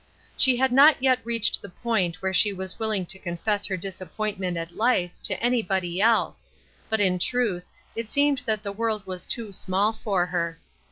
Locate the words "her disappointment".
3.67-4.57